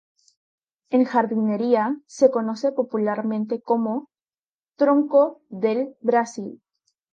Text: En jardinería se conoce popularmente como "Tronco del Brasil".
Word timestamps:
En 0.89 1.03
jardinería 1.05 1.95
se 2.07 2.31
conoce 2.31 2.71
popularmente 2.71 3.61
como 3.61 4.09
"Tronco 4.75 5.43
del 5.51 5.95
Brasil". 6.01 6.59